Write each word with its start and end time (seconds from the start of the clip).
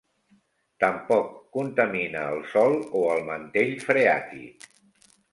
Tampoc 0.83 1.25
contamina 1.57 2.23
el 2.29 2.41
sol 2.53 2.77
o 3.01 3.01
el 3.17 3.21
mantell 3.27 3.75
freàtic. 3.83 4.67